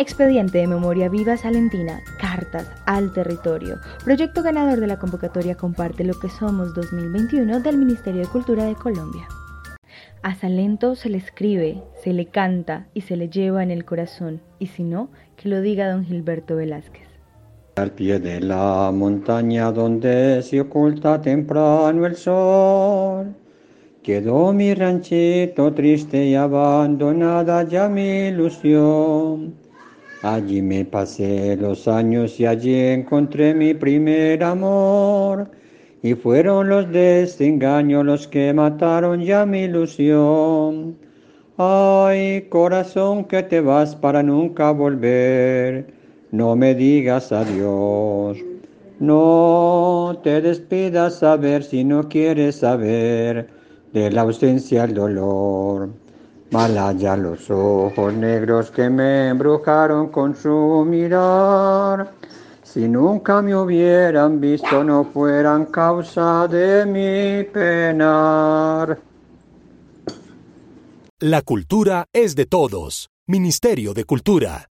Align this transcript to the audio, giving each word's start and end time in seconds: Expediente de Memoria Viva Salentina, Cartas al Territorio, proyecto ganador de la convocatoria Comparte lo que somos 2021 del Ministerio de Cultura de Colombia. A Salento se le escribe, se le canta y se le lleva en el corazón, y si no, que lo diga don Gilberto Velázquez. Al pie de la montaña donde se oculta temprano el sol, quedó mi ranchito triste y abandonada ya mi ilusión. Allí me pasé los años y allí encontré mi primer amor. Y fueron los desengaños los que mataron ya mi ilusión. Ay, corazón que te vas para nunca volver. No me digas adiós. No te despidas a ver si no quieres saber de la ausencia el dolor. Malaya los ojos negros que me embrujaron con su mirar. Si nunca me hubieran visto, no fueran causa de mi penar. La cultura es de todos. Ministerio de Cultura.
Expediente 0.00 0.56
de 0.56 0.66
Memoria 0.66 1.10
Viva 1.10 1.36
Salentina, 1.36 2.00
Cartas 2.18 2.66
al 2.86 3.12
Territorio, 3.12 3.80
proyecto 4.02 4.42
ganador 4.42 4.80
de 4.80 4.86
la 4.86 4.98
convocatoria 4.98 5.56
Comparte 5.56 6.04
lo 6.04 6.18
que 6.18 6.30
somos 6.30 6.74
2021 6.74 7.60
del 7.60 7.76
Ministerio 7.76 8.22
de 8.22 8.28
Cultura 8.28 8.64
de 8.64 8.74
Colombia. 8.76 9.28
A 10.22 10.34
Salento 10.36 10.96
se 10.96 11.10
le 11.10 11.18
escribe, 11.18 11.82
se 12.02 12.14
le 12.14 12.24
canta 12.24 12.86
y 12.94 13.02
se 13.02 13.18
le 13.18 13.28
lleva 13.28 13.62
en 13.62 13.70
el 13.70 13.84
corazón, 13.84 14.40
y 14.58 14.68
si 14.68 14.84
no, 14.84 15.10
que 15.36 15.50
lo 15.50 15.60
diga 15.60 15.92
don 15.92 16.06
Gilberto 16.06 16.56
Velázquez. 16.56 17.06
Al 17.76 17.90
pie 17.90 18.20
de 18.20 18.40
la 18.40 18.90
montaña 18.94 19.70
donde 19.70 20.40
se 20.40 20.62
oculta 20.62 21.20
temprano 21.20 22.06
el 22.06 22.16
sol, 22.16 23.34
quedó 24.02 24.54
mi 24.54 24.72
ranchito 24.72 25.74
triste 25.74 26.24
y 26.24 26.36
abandonada 26.36 27.64
ya 27.64 27.90
mi 27.90 28.28
ilusión. 28.28 29.60
Allí 30.22 30.60
me 30.60 30.84
pasé 30.84 31.56
los 31.56 31.88
años 31.88 32.38
y 32.38 32.44
allí 32.44 32.74
encontré 32.74 33.54
mi 33.54 33.72
primer 33.72 34.44
amor. 34.44 35.50
Y 36.02 36.14
fueron 36.14 36.68
los 36.68 36.90
desengaños 36.90 38.04
los 38.04 38.28
que 38.28 38.52
mataron 38.52 39.22
ya 39.22 39.46
mi 39.46 39.60
ilusión. 39.62 40.98
Ay, 41.56 42.46
corazón 42.50 43.24
que 43.24 43.42
te 43.42 43.62
vas 43.62 43.96
para 43.96 44.22
nunca 44.22 44.72
volver. 44.72 45.86
No 46.32 46.54
me 46.54 46.74
digas 46.74 47.32
adiós. 47.32 48.38
No 48.98 50.20
te 50.22 50.42
despidas 50.42 51.22
a 51.22 51.36
ver 51.36 51.62
si 51.62 51.82
no 51.82 52.10
quieres 52.10 52.56
saber 52.56 53.48
de 53.94 54.10
la 54.10 54.20
ausencia 54.20 54.84
el 54.84 54.92
dolor. 54.92 55.88
Malaya 56.50 57.16
los 57.16 57.48
ojos 57.50 58.12
negros 58.12 58.70
que 58.72 58.90
me 58.90 59.28
embrujaron 59.28 60.08
con 60.08 60.34
su 60.34 60.84
mirar. 60.86 62.12
Si 62.62 62.88
nunca 62.88 63.40
me 63.40 63.54
hubieran 63.54 64.40
visto, 64.40 64.82
no 64.82 65.04
fueran 65.04 65.66
causa 65.66 66.48
de 66.48 66.86
mi 66.86 67.44
penar. 67.44 68.98
La 71.20 71.42
cultura 71.42 72.06
es 72.12 72.34
de 72.34 72.46
todos. 72.46 73.10
Ministerio 73.26 73.94
de 73.94 74.04
Cultura. 74.04 74.66